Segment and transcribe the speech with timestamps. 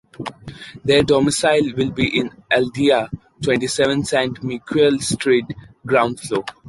[0.83, 3.07] Their domicile will be in Aldiaia,
[3.39, 5.45] twenty-seven Sant Miquel street,
[5.85, 6.43] ground floor.